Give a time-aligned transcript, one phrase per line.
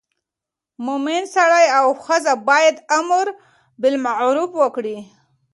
[0.85, 3.25] مومن سړی او ښځه باید امر
[3.81, 4.97] بالمعروف وکړي.